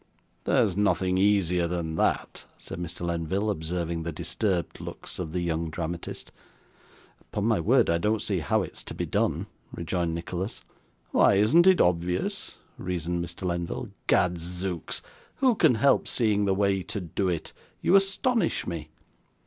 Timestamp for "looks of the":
4.81-5.41